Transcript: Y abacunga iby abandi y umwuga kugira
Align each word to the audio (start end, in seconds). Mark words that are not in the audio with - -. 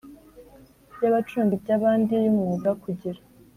Y 1.01 1.05
abacunga 1.09 1.53
iby 1.57 1.69
abandi 1.77 2.13
y 2.23 2.27
umwuga 2.31 2.69
kugira 2.83 3.19